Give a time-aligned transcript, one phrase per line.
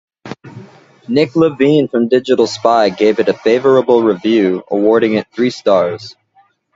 [1.07, 6.15] Nick Levine from Digital Spy gave it a favorable review, awarding it three stars.